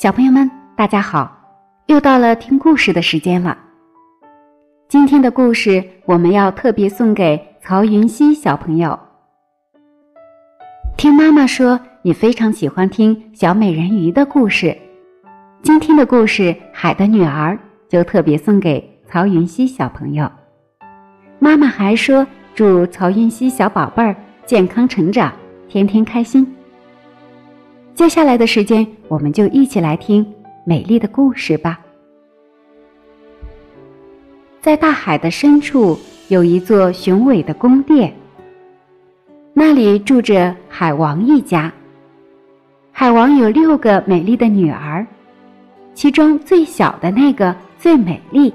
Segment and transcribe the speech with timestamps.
[0.00, 1.30] 小朋友们，大家好！
[1.84, 3.58] 又到了听故事的时间了。
[4.88, 8.98] 今天的故事我们要特别送给曹云熙小朋友。
[10.96, 14.74] 听妈妈说，你非常喜欢听小美人鱼的故事。
[15.60, 17.52] 今天的故事《海的女儿》
[17.86, 20.32] 就特别送给曹云熙小朋友。
[21.38, 25.30] 妈妈还说，祝曹云熙小宝贝儿健康成长，
[25.68, 26.56] 天天开心。
[28.00, 30.26] 接下来的时间，我们就一起来听
[30.64, 31.78] 美丽的故事吧。
[34.62, 38.10] 在大海的深处，有一座雄伟的宫殿，
[39.52, 41.70] 那里住着海王一家。
[42.90, 45.06] 海王有六个美丽的女儿，
[45.92, 48.50] 其中最小的那个最美丽。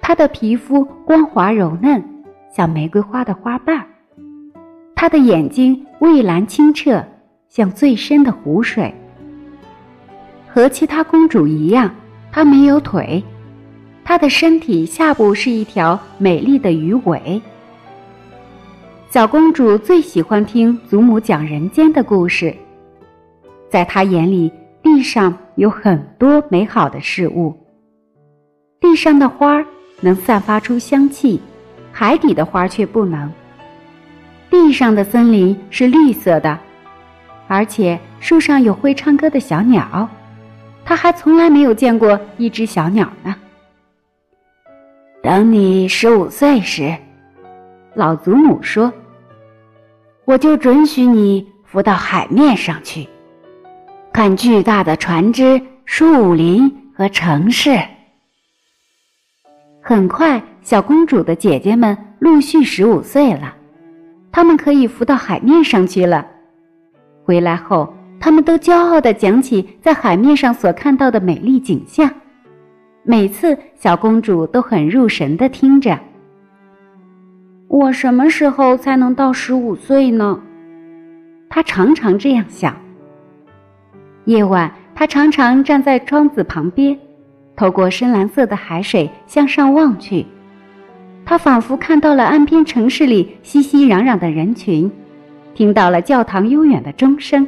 [0.00, 2.02] 她的皮肤光滑柔嫩，
[2.50, 3.82] 像玫瑰花的花瓣；
[4.94, 7.04] 她的眼睛蔚蓝清澈。
[7.48, 8.94] 像最深的湖水，
[10.46, 11.92] 和其他公主一样，
[12.30, 13.22] 她没有腿，
[14.04, 17.40] 她的身体下部是一条美丽的鱼尾。
[19.10, 22.54] 小公主最喜欢听祖母讲人间的故事，
[23.70, 24.52] 在她眼里，
[24.82, 27.56] 地上有很多美好的事物。
[28.78, 29.64] 地上的花
[30.00, 31.40] 能散发出香气，
[31.90, 33.32] 海底的花却不能。
[34.50, 36.58] 地上的森林是绿色的。
[37.48, 40.08] 而且树上有会唱歌的小鸟，
[40.84, 43.34] 他还从来没有见过一只小鸟呢。
[45.22, 46.94] 等你十五岁时，
[47.94, 48.92] 老祖母说
[50.26, 53.08] ：“我就准许你浮到海面上去，
[54.12, 57.80] 看巨大的船只、树林和城市。”
[59.82, 63.54] 很快，小公主的姐姐们陆续十五岁了，
[64.30, 66.26] 她们可以浮到海面上去了。
[67.28, 72.10] 回来后，他们都骄傲地讲起在海面上所看到的美丽景象。
[73.02, 75.98] 每次，小公主都很入神地听着。
[77.68, 80.40] 我什么时候才能到十五岁呢？
[81.50, 82.74] 她常常这样想。
[84.24, 86.98] 夜晚，她常常站在窗子旁边，
[87.54, 90.24] 透过深蓝色的海水向上望去，
[91.26, 94.90] 她仿佛看到了岸边城市里熙熙攘攘的人群。
[95.58, 97.44] 听到了教堂悠远的钟声。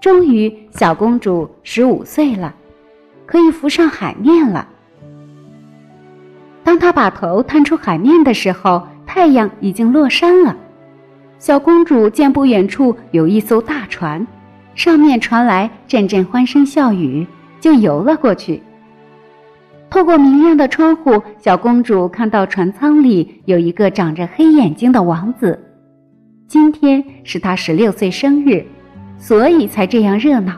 [0.00, 2.54] 终于，小公主十五岁了，
[3.26, 4.66] 可以浮上海面了。
[6.64, 10.56] 当她把头探出海面的时候，太阳已经落山了。
[11.38, 14.26] 小公主见不远处有一艘大船，
[14.74, 17.26] 上面传来阵阵欢声笑语，
[17.60, 18.62] 就游了过去。
[19.90, 25.62] 透过明亮的窗户，小公主看到船舱里有一个长着黑眼睛的王子。
[26.52, 28.62] 今天是他十六岁生日，
[29.16, 30.52] 所以才这样热闹。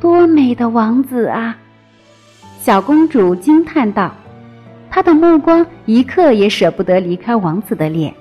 [0.00, 1.56] 多美的王子啊！
[2.58, 4.12] 小公主惊叹道，
[4.90, 8.12] 她的目光一刻也舍不得离开王子的脸。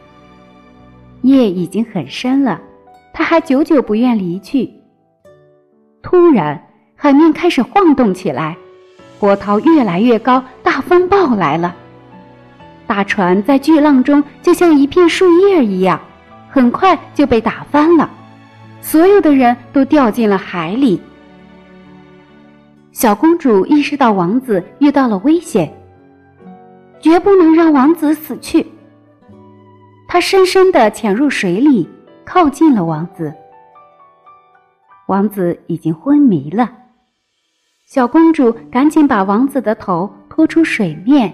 [1.24, 2.62] 夜已经很深了，
[3.12, 4.70] 她还久久不愿离去。
[6.04, 8.56] 突然，海面开始晃动起来，
[9.20, 11.76] 波涛越来越高，大风暴来了。
[12.86, 16.00] 大船在巨浪中就像一片树叶一样。
[16.52, 18.10] 很快就被打翻了，
[18.82, 21.00] 所有的人都掉进了海里。
[22.92, 25.74] 小公主意识到王子遇到了危险，
[27.00, 28.68] 绝不能让王子死去。
[30.10, 31.88] 她深深的潜入水里，
[32.26, 33.34] 靠近了王子。
[35.08, 36.70] 王子已经昏迷了，
[37.86, 41.34] 小公主赶紧把王子的头拖出水面，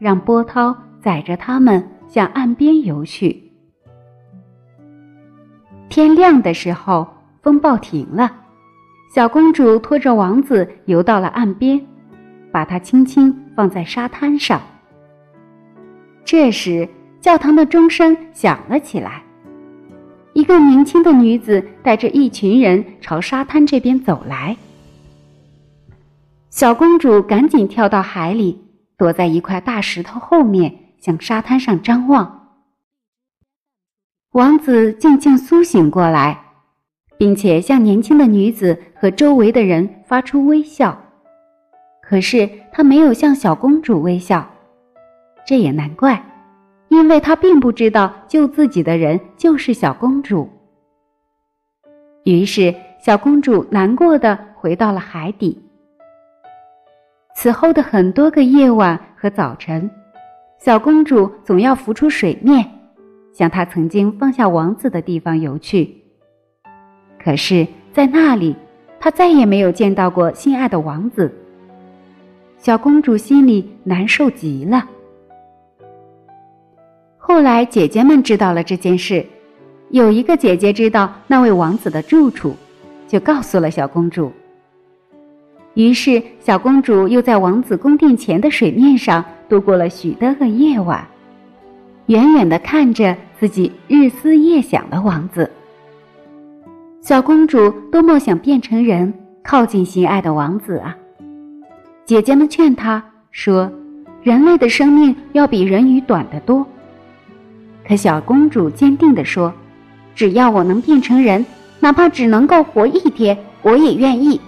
[0.00, 3.51] 让波涛载着他们向岸边游去。
[6.02, 7.06] 天亮的时候，
[7.44, 8.28] 风暴停了，
[9.14, 11.80] 小公主拖着王子游到了岸边，
[12.50, 14.60] 把他轻轻放在沙滩上。
[16.24, 16.88] 这时，
[17.20, 19.22] 教堂的钟声响了起来，
[20.32, 24.56] 一个年轻的女子带着一群人朝沙滩这边走来。
[26.50, 28.60] 小公主赶紧跳到海里，
[28.98, 32.41] 躲在一块大石头后面，向沙滩上张望。
[34.32, 36.42] 王子渐渐苏醒过来，
[37.18, 40.98] 并且向年轻的女子和周围的人发出微笑。
[42.02, 44.48] 可是他没有向小公主微笑，
[45.46, 46.24] 这也难怪，
[46.88, 50.48] 因为他并不知道救自己的人就是小公主。
[52.24, 55.60] 于是，小公主难过的回到了海底。
[57.36, 59.90] 此后的很多个夜晚和早晨，
[60.58, 62.66] 小公主总要浮出水面。
[63.32, 65.90] 向他曾经放下王子的地方游去，
[67.22, 68.54] 可是，在那里
[69.00, 71.32] 她再也没有见到过心爱的王子。
[72.58, 74.84] 小公主心里难受极了。
[77.18, 79.24] 后来，姐姐们知道了这件事，
[79.90, 82.54] 有一个姐姐知道那位王子的住处，
[83.08, 84.30] 就告诉了小公主。
[85.74, 91.04] 于是，小公主又在王子宫殿前的水面上度过了许多个夜晚，
[92.06, 95.50] 远远的看着自己日思夜想的王子。
[97.00, 99.12] 小公主多么想变成人，
[99.42, 100.96] 靠近心爱的王子啊！
[102.04, 103.70] 姐姐们劝她说
[104.22, 106.66] ：“人类的生命要比人鱼短得多。”
[107.86, 109.52] 可小公主坚定地说
[110.14, 111.44] ：“只要我能变成人，
[111.80, 114.40] 哪怕只能够活一天，我也愿意。”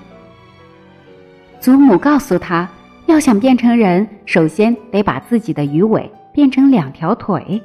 [1.58, 2.68] 祖母告诉她，
[3.06, 7.62] 要想变成人，首先得把自己的鱼尾变成两条腿。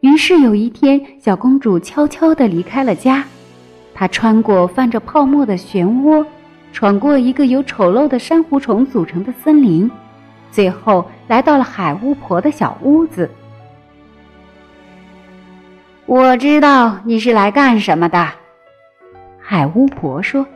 [0.00, 3.24] 于是有一天，小公主悄悄地离开了家，
[3.94, 6.24] 她穿过泛着泡沫的漩涡，
[6.74, 9.90] 闯过一个由丑陋的珊瑚虫组成的森林，
[10.50, 13.30] 最后来到了海巫婆的小屋子。
[16.04, 18.28] 我知道你是来干什么的，
[19.40, 20.46] 海巫婆说：“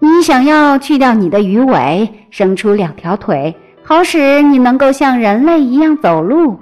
[0.00, 3.54] 你想要去掉你的鱼尾，生出两条腿，
[3.88, 6.58] 好使你能够像人类一样走路。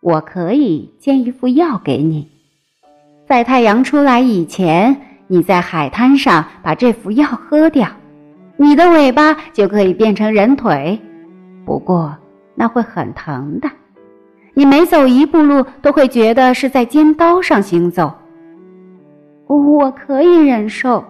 [0.00, 2.30] 我可以煎一副药给你，
[3.26, 4.96] 在太阳出来以前，
[5.26, 7.88] 你在海滩上把这副药喝掉，
[8.56, 11.00] 你的尾巴就可以变成人腿。
[11.66, 12.16] 不过
[12.54, 13.68] 那会很疼的。”
[14.56, 18.14] 你每走一步路，都会觉得是在尖刀上行走。
[19.48, 21.04] 我可以忍受。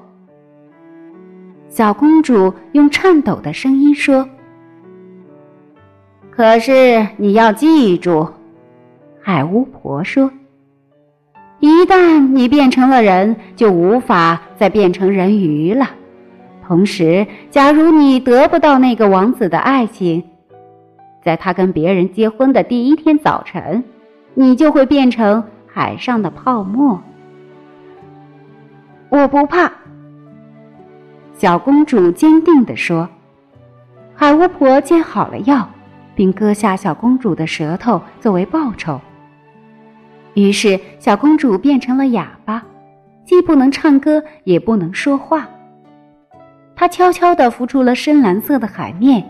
[1.68, 4.26] 小公主用颤抖的声音说
[6.36, 8.26] ：“可是你要记住，
[9.22, 10.32] 海巫婆说，
[11.60, 15.88] 一旦你变成了人，就无法再变成人鱼了。
[16.66, 20.24] 同时，假如你得不到那个王子的爱情，”
[21.22, 23.84] 在他跟别人结婚的第一天早晨，
[24.34, 27.00] 你就会变成海上的泡沫。
[29.08, 29.70] 我不怕，
[31.32, 33.08] 小公主坚定地说。
[34.16, 35.68] 海巫婆煎好了药，
[36.14, 39.00] 并割下小公主的舌头作为报酬。
[40.34, 42.64] 于是，小公主变成了哑巴，
[43.24, 45.48] 既不能唱歌，也不能说话。
[46.74, 49.24] 她悄悄地浮出了深蓝色的海面。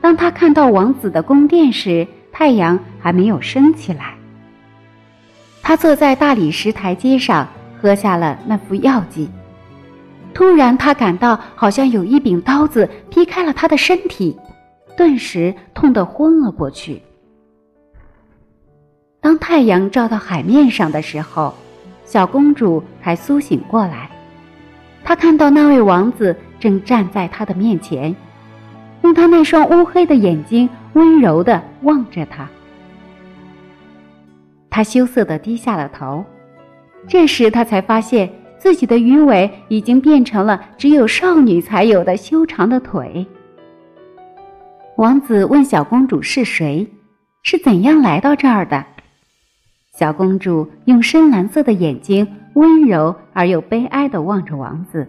[0.00, 4.14] 当她看到王子的宫殿时，太阳还没有升起来。
[5.60, 7.46] 他坐在大理石台阶上，
[7.82, 9.28] 喝下了那副药剂。
[10.32, 14.38] 突然，他感到好像有一柄刀子劈开了他的身体，
[14.98, 17.00] 顿时痛得昏了过去。
[19.20, 21.54] 当太阳照到海面上的时候，
[22.04, 24.10] 小公主才苏醒过来。
[25.04, 28.12] 她看到那位王子正站在她的面前。
[29.02, 32.48] 用他那双乌黑的眼睛温柔地望着他，
[34.68, 36.24] 他羞涩地低下了头。
[37.06, 38.28] 这时，他才发现
[38.58, 43.24] 自己的鱼尾已经变成了只有少女才有的修长的腿。
[44.98, 46.84] 王子问小公主是谁，
[47.44, 48.84] 是怎样来到这儿的。
[49.96, 55.06] 小公主用深蓝色的眼睛温柔而又悲哀地望着王子，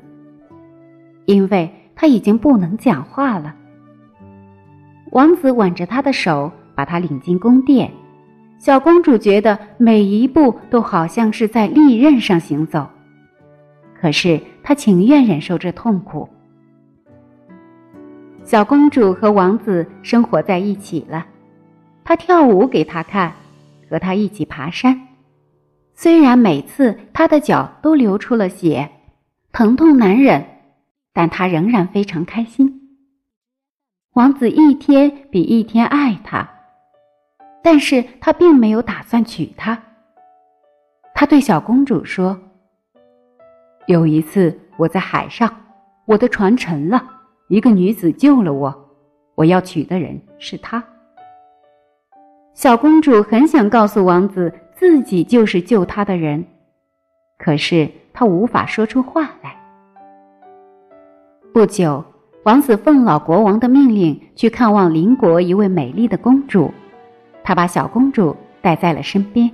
[1.25, 3.55] 因为他已经不能讲话了。
[5.11, 7.91] 王子挽着她的手，把她领进宫殿。
[8.59, 12.87] 小公主觉得每一步都好像是在利刃上行走，
[13.99, 16.29] 可是她情愿忍受这痛苦。
[18.49, 21.23] 小公主和王子生活在一起了，
[22.03, 23.31] 她跳舞给他看，
[23.87, 24.99] 和他一起爬山。
[25.93, 28.89] 虽然每次她的脚都流出了血，
[29.51, 30.43] 疼痛难忍，
[31.13, 32.89] 但她仍然非常开心。
[34.13, 36.49] 王子一天比一天爱她，
[37.61, 39.79] 但是他并没有打算娶她。
[41.13, 42.35] 他对小公主说
[43.85, 45.55] ：“有一次我在海上，
[46.07, 47.18] 我的船沉了，
[47.49, 48.73] 一个女子救了我，
[49.35, 50.81] 我要娶的人是她。”
[52.55, 56.45] 小公主很想告诉王子自己就是救她的人，
[57.37, 59.53] 可是她无法说出话来。
[61.53, 62.01] 不久。
[62.43, 66.71] 王子奉老国王的命令去看望邻国一位美丽的公主，
[67.43, 69.51] 他把小公主带在了身边。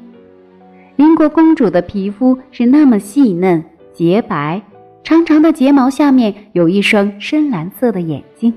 [0.95, 3.61] 邻国公主的皮肤是那么细嫩
[3.91, 4.61] 洁白，
[5.05, 8.51] 长长的睫毛下面有一双深蓝色的眼睛。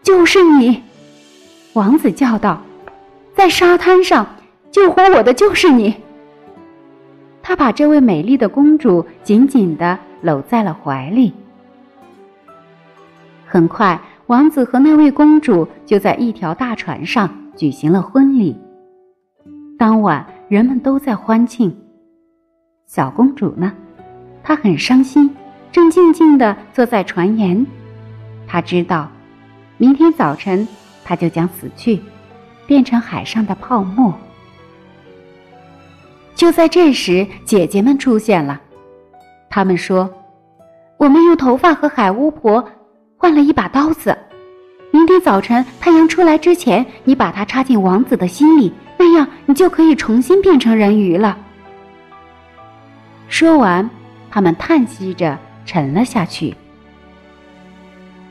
[0.00, 0.80] 就是你，
[1.72, 2.62] 王子叫道
[3.34, 4.24] ：“在沙滩上
[4.70, 5.92] 救活我的就是你。”
[7.42, 11.32] 他把这位美丽的公主紧紧地搂在了怀里。
[13.44, 18.56] 很快，王子和那位公主就在一条大船上举行了婚礼。
[19.76, 21.76] 当晚，人们都在欢庆。
[22.86, 23.72] 小公主呢？
[24.44, 25.28] 她很伤心，
[25.76, 27.66] 正静静地坐在船沿。
[28.46, 29.10] 她知道，
[29.76, 30.66] 明天早晨
[31.04, 32.00] 她就将死去，
[32.66, 34.14] 变成海上的泡沫。
[36.34, 38.58] 就在这时，姐姐们出现了。
[39.50, 40.10] 她们说
[40.96, 42.66] ：“我们用头发和海巫婆
[43.18, 44.16] 换了一把刀子。
[44.90, 51.36] 明天早晨太阳出来之前，你把它插进王子的心里，那样你就可以重新变成人鱼了。”
[53.28, 53.90] 说完，
[54.30, 56.54] 他们叹息着沉了下去。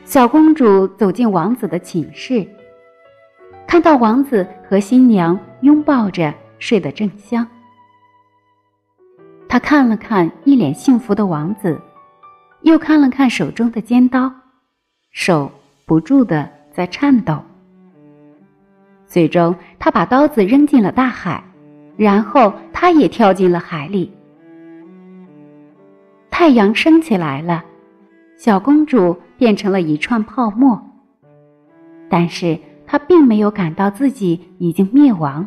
[0.04, 2.44] 小公主走进王子的寝室，
[3.66, 7.46] 看到王子和新娘拥抱着睡得正香。
[9.48, 11.80] 她看了看一脸幸福的王子，
[12.62, 14.32] 又看了看手中的尖刀，
[15.10, 15.50] 手
[15.84, 17.42] 不住的在颤抖。
[19.06, 21.42] 最终，她把刀子扔进了大海，
[21.96, 24.12] 然后她也跳进了海里。
[26.38, 27.64] 太阳升起来了，
[28.36, 30.78] 小公主变成了一串泡沫。
[32.10, 35.46] 但是她并没有感到自己已经灭亡。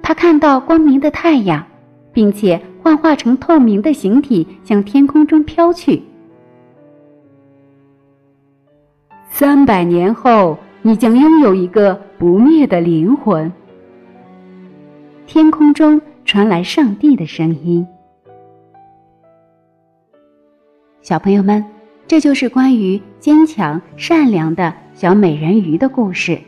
[0.00, 1.62] 她看到光明的太阳，
[2.10, 6.02] 并且幻化成透明的形体向天空中飘去。
[9.28, 13.52] 三百年后，你将拥有一个不灭的灵魂。
[15.26, 17.86] 天空中传来上帝的声音。
[21.04, 21.62] 小朋友们，
[22.08, 26.40] 这就是关于坚强善良的小美人鱼的故事。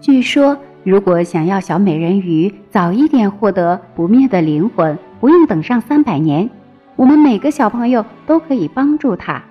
[0.00, 6.48] 据说，如果想要小美人鱼早一点获得不灭的灵魂，不用等上三百年，
[6.94, 9.42] 我们每个小朋友都可以帮助她。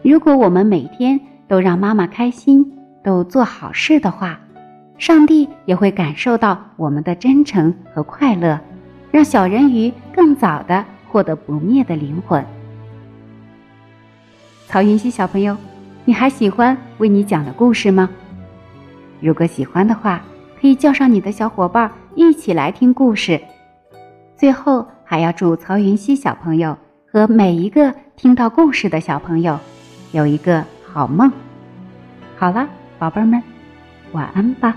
[0.00, 2.72] 如果我们每天都让妈妈开心，
[3.04, 4.40] 都做好事的话，
[4.96, 8.58] 上帝也会感受到我们的真诚和快乐，
[9.10, 10.82] 让小人鱼更早的。
[11.10, 12.44] 获得不灭的灵魂。
[14.68, 15.56] 曹云熙小朋友，
[16.04, 18.08] 你还喜欢为你讲的故事吗？
[19.20, 20.22] 如果喜欢的话，
[20.60, 23.40] 可以叫上你的小伙伴一起来听故事。
[24.36, 26.78] 最后，还要祝曹云熙小朋友
[27.10, 29.58] 和每一个听到故事的小朋友
[30.12, 31.30] 有一个好梦。
[32.36, 33.42] 好了，宝贝们，
[34.12, 34.76] 晚安吧。